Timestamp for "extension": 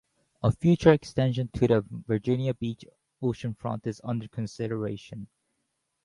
0.91-1.47